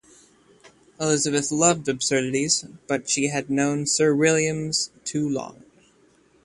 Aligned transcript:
Elizabeth 0.99 1.51
loved 1.51 1.87
absurdities, 1.87 2.65
but 2.87 3.07
she 3.07 3.27
had 3.27 3.51
known 3.51 3.85
Sir 3.85 4.15
William's 4.15 4.89
too 5.03 5.29
long. 5.29 5.63